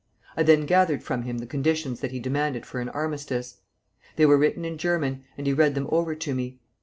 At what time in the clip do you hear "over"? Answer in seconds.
5.91-6.15